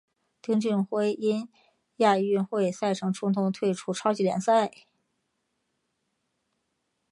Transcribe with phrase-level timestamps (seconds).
[0.41, 1.47] 丁俊晖因
[1.97, 4.71] 亚运会赛程冲突退出超级联赛。